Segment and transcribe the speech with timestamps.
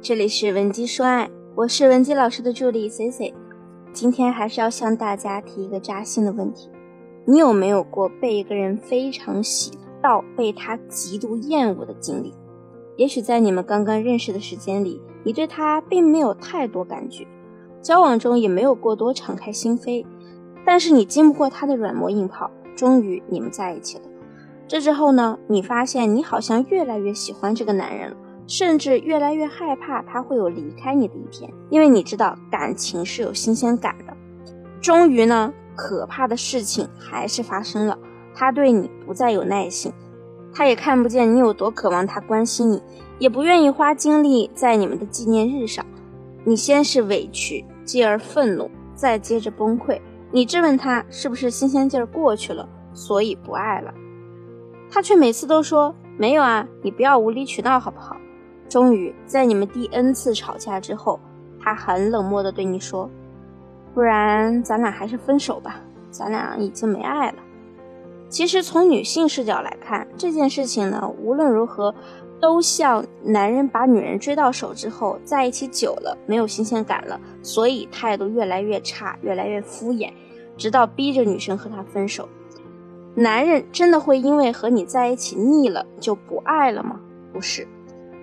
[0.00, 3.34] 这里是文姬说爱，我是文姬老师的助理 C C。
[3.92, 6.70] 今天还是要向大家提一个扎心的问题：
[7.24, 12.32] 你有没有过被一个人非常喜到被他极度厌恶的经历？
[12.96, 17.26] 也许在你们刚刚认识的时间里，你对他并没有太多感觉，
[17.82, 20.06] 交往中也没有过多敞开心扉，
[20.64, 24.04] 但是你经不过他的软磨硬泡，终于你们在一起了。
[24.68, 28.16] 这之后呢，你发现你好像越来越喜欢这个男人了。
[28.48, 34.16] 甚至越来越害怕他会有离开你的一天，因为你知道感情是有新鲜感的。
[34.80, 37.98] 终于呢，可怕的事情还是发生了，
[38.34, 39.92] 他对你不再有耐心，
[40.54, 42.82] 他也看不见你有多渴望他关心你，
[43.18, 45.84] 也不愿意花精力在你们的纪念日上。
[46.44, 50.00] 你先是委屈，继而愤怒，再接着崩溃。
[50.30, 53.92] 你质问他是不是新鲜劲儿过去了，所以不爱了。
[54.90, 58.16] 他却每次都说没有啊，你不要无理取闹好不好？
[58.68, 61.18] 终于在你们第 N 次吵架之后，
[61.60, 63.08] 他很冷漠地对你说
[63.94, 65.80] ：“不然咱俩还是分手吧，
[66.10, 67.38] 咱俩已经没爱了。”
[68.28, 71.94] 其实从女性视角来看，这件事情呢，无论如何
[72.38, 80.12] 都像男人把女人追到手之后，在一起久了没有新鲜感了，所以态度越来越差，越来越敷衍，
[80.58, 82.28] 直到逼着女生和他分手。
[83.14, 87.00] 男人真的会因为和你在一起腻了就不爱了吗？
[87.32, 87.66] 不是。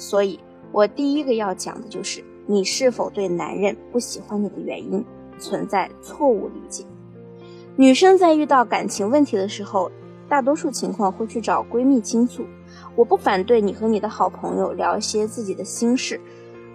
[0.00, 0.40] 所以，
[0.72, 5.04] 我第一个要讲的就是你是否对男人不喜欢你的原因
[5.38, 6.86] 存在错误理解。
[7.76, 9.90] 女生在遇到感情问题的时候，
[10.26, 12.46] 大多数情况会去找闺蜜倾诉。
[12.96, 16.18] 我不反对你和你的好朋友聊一些自己的心事，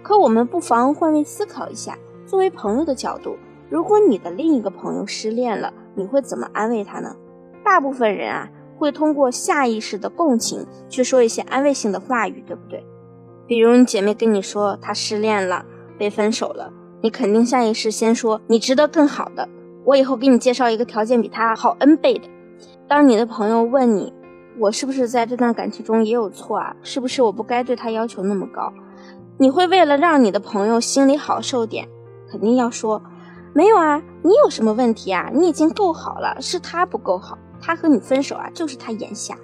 [0.03, 3.35] 可我们不妨换位思考一下，作为朋友的角度，
[3.71, 7.15] 如果你的另一个朋友失恋了，你会怎么安慰他呢？
[7.63, 12.85] 大部分人啊，会通过下意识的共情去说一些安慰性的话语，对不对？
[13.47, 15.65] 比如你姐妹跟你说她失恋了，
[15.97, 19.47] 被分手了，你肯定下意识先说你值得更好的，
[19.83, 22.27] 我以后给你介绍一个条件比他好 N 倍的。
[22.87, 24.11] 当你的朋友问你，
[24.59, 26.75] 我是不是在这段感情中也有错啊？
[26.81, 28.73] 是不是我不该对他要求那么高？
[29.37, 31.87] 你会为了让你的朋友心里好受点，
[32.31, 33.01] 肯定要说
[33.53, 35.29] 没有啊，你有什么问题啊？
[35.33, 39.35] 你已经够好了，是他不够好，他和你分手啊，就是他眼瞎。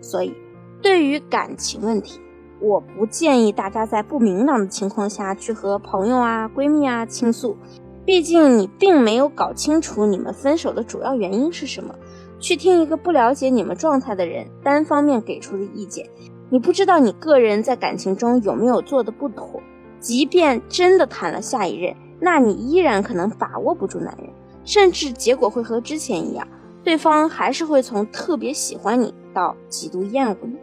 [0.00, 0.34] 所以，
[0.82, 2.20] 对于感情问题。
[2.62, 7.56] 我不建议大家在不明朗的情况下去和朋友啊、闺蜜啊倾诉，
[8.04, 11.92] 毕竟你并没有搞清楚你们分手的主要原因是什么。
[12.38, 16.08] 去听一个不了解你们状态的人单方面给出的意见，
[16.50, 19.60] 你不知道你个人在感情中有没有做的不妥。
[19.98, 24.28] 即便真的谈了下一任，那你依然可能把握不住男人，
[24.64, 26.46] 甚至结果会和之前一样，
[26.84, 30.56] 对方还是会从特别喜欢你到极度厌恶你。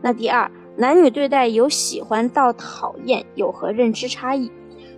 [0.00, 0.48] 那第二。
[0.76, 4.50] 男女对待由喜欢到讨厌有何认知差异？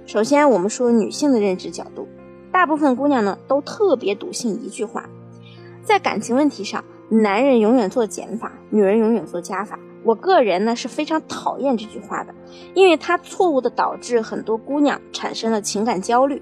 [0.06, 2.06] 首先，我们说女性的认知角度，
[2.52, 5.08] 大部分姑娘呢都特别笃信一句话，
[5.82, 9.78] 在感情问题上，男人永远做减法，女人永远做加法。
[10.04, 12.32] 我个人呢是非常讨厌这句话的，
[12.74, 16.40] 因为它错误的导致很多姑娘产生了情感焦虑。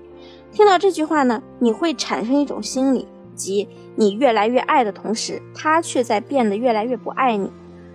[0.51, 7.51] 听到这句话呢，你会产生一种心理，即你越来越爱的同时，他却在变得越来越不爱你。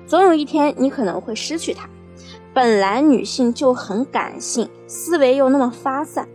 [0.07, 1.87] 总有一天，你可能会失去他。
[2.53, 6.27] 本来女性就很感性，思维又那么发散，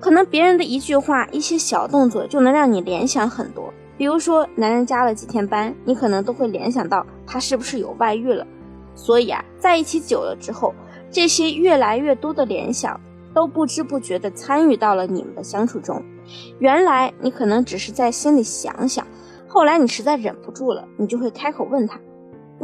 [0.00, 3.72] 可能别人的一句话、一些小动作就能让你联想很多。
[3.98, 8.46] 比如说，男人加了几天班，你可能都会联想到他是不是有外遇了。
[8.94, 10.74] 所以啊，在一起久了之后，
[11.10, 12.98] 这些越来越多的联想
[13.34, 16.02] 都不知不觉地参与到了你们的相处中。
[16.58, 19.06] 原来你可能只是在心里想想，
[19.46, 22.00] 后来你实在忍不住了，你就会开口问他。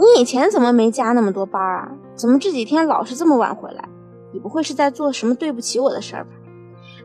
[0.01, 1.93] 你以前怎么没加那么多班啊？
[2.15, 3.87] 怎么这几天老是这么晚回来？
[4.33, 6.31] 你不会是在做什么对不起我的事儿吧？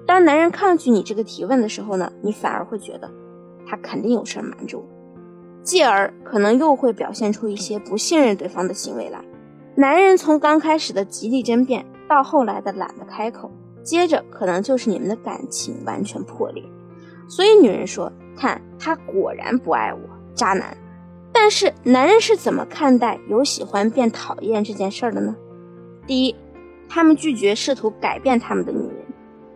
[0.08, 3.12] 当男人抗拒你这个提问的时候呢，你反而会觉得
[3.68, 4.86] 他肯定有事儿瞒着我，
[5.62, 9.20] 继而可能又会表现出一些不信任对方的行为来。
[9.76, 13.52] 男人从刚开始的极力争辩，到后来的懒得开口，
[13.84, 16.64] 接着可能就是你们的感情完全破裂。
[17.28, 20.00] 所以女人说：“看他果然不爱我，
[20.34, 20.78] 渣男。”
[21.38, 25.36] 但是男人是怎么看待由喜欢变讨厌这件事儿的呢？
[26.08, 26.36] 第一，
[26.88, 29.06] 他们拒绝试图改变他们的女人。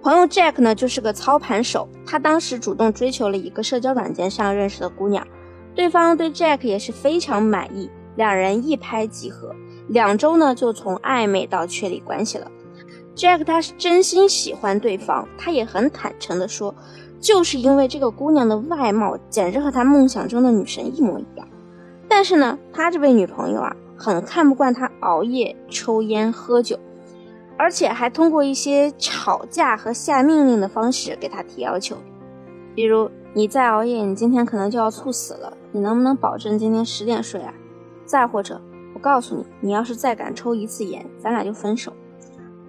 [0.01, 1.87] 朋友 Jack 呢，就是个操盘手。
[2.05, 5.25] 他当时主动追求了一个社交软件上认识的姑娘，
[5.73, 9.55] 对方对 Jack 也是非常满意，两人一拍即合，
[9.87, 12.51] 两周呢就从暧昧到确立关系了。
[13.15, 16.75] Jack 他是真心喜欢对方，他也很坦诚的说，
[17.21, 21.47] 就是因为这个姑娘的外貌简直和他梦想中的女神一模一样。
[22.19, 26.77] 但是呢，他这位女朋友啊，很看不惯他熬夜、抽烟、喝酒。
[27.57, 31.95] 而且还通过一些吵架和下命令的方式给他提要求，
[32.75, 37.53] 比如你再熬夜，你今天可能就要猝死了，你能不能保证今天十点睡啊？
[38.03, 38.59] 再或者，
[38.93, 41.93] 我告诉你，你要是再敢抽一次烟，咱俩就分手。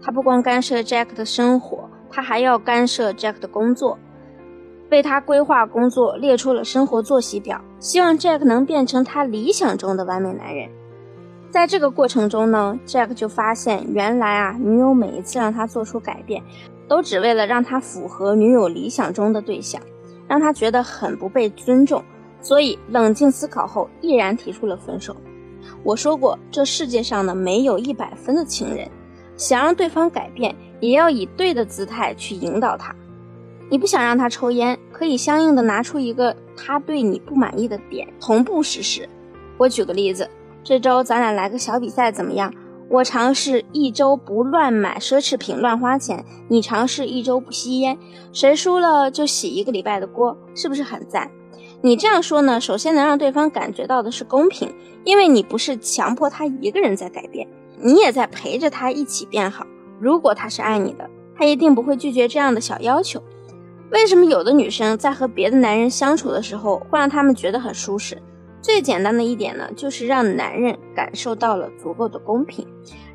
[0.01, 3.99] 他不光干涉 Jack 的生活，他还要干涉 Jack 的工作，
[4.91, 10.69] 为他规划工作，列出了生活作息表，希望 Jack 能变成他理想中的完美男人。
[11.51, 16.43] 在这个过程中呢，Jack 就发现，原来啊，女友每一次让他做出改变，
[16.89, 19.81] 都只为了让他符合女友理想中的对象，
[20.29, 22.03] 让他觉得很不被尊重，
[22.41, 25.17] 所以冷静思考后，毅然提出了分手。
[25.83, 28.89] 我说过，这世界上呢，没有一百分的情人。
[29.37, 32.95] 想让对方改变，也要以对的姿态去引导他。
[33.71, 39.09] 你不想让他抽烟，可以相应的拿出一个他对你不满意的点，同步实施。
[39.57, 40.29] 我举个例子，
[40.65, 42.53] 这周咱俩来个小比赛怎么样？
[42.89, 47.97] 我尝试一周不乱买奢侈品、乱花钱，你尝试一周不吸烟，
[48.33, 51.31] 谁输了就洗一个礼拜的锅，是不是很赞？
[51.81, 54.75] 你这样说呢，首先能让对方感觉到的是公平，
[55.05, 57.47] 因为你不是强迫他一个人在改变。
[57.81, 59.65] 你也在陪着他一起变好。
[60.01, 63.23] 如果他是爱你的，他一定不会拒绝这样的小要求。
[63.91, 68.17] 为什么有的女生在和别的男人相处的时候会让他们觉得很舒适？
[68.63, 72.67] 最简单的一点呢，就是让男人感受到了足够的公平，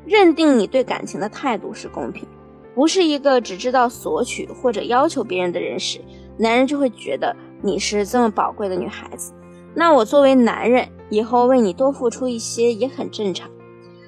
[0.04, 2.28] 认定你对感情的态度是公平，
[2.74, 5.98] 不是一个只知道索取或者要求别人的人时，
[6.36, 9.32] 男人就会觉得你是这么宝贵的女孩子。
[9.74, 13.48] 那我作为男人，以后为你多付出一些也很正常。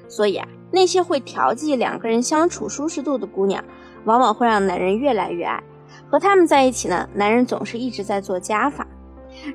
[0.07, 3.65] 所以啊，那些会调剂两个人相处舒适度的姑娘，
[4.05, 5.63] 往往会让男人越来越爱。
[6.11, 8.87] 和他们在一起呢，男人总是一直在做加法。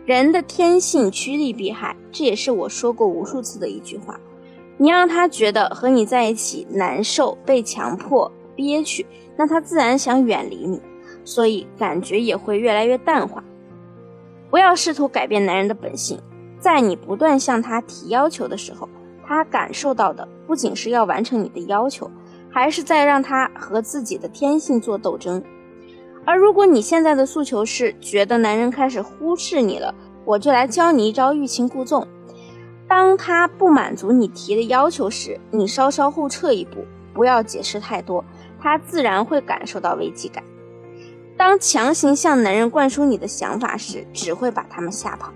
[0.06, 4.20] 人的天性趋利避害，这也是我说过无数次的一句话。
[4.78, 10.82] 你让他觉得和你在一起难受、被强迫、憋屈，那他自然想远离你，
[11.24, 13.44] 所以感觉也会越来越淡化。
[14.50, 16.20] 不要试图改变男人的本性，
[16.60, 18.88] 在你不断向他提要求的时候。
[19.26, 22.12] 他感受到的不仅是要完成你的要求，
[22.50, 25.42] 还是在让他和自己的天性做斗争。
[26.26, 29.94] 而如果你现在的诉求是觉得男人开始忽视你了，
[30.26, 32.08] 我就来教你一招欲擒故纵。
[32.88, 38.24] 当他不满足你提的要求时，你稍稍后撤一步，不要解释太多，
[38.62, 40.44] 他自然会感受到危机感。
[41.36, 45.32] 当强行向男人灌输你的想法时，只会把他们吓跑。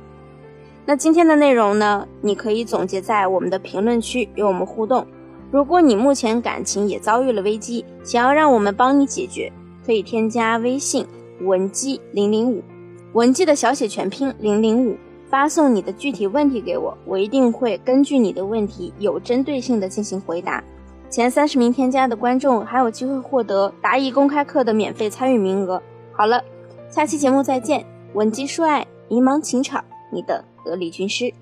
[0.86, 2.08] 那今天的内容呢？
[2.22, 5.06] 你可以总结在我们的评论区与我们互动。
[5.52, 9.52] 如果你目前感情也遭遇了危机，想要让我们帮你解决，
[9.88, 11.08] 可以添加微信
[11.40, 12.62] 文姬零零五，
[13.14, 14.98] 文姬的小写全拼零零五，
[15.30, 20.62] 发送你的具体问题给我，我一定会根据你的问题有针对性的进行回答。
[21.10, 25.82] 前三十名添加的观众还有机会获得答疑公开课的免费参与名额。
[26.12, 26.44] 好了，
[26.90, 30.44] 下期节目再见，文姬说爱，迷茫情场，你的。
[30.68, 31.34] 得力军师。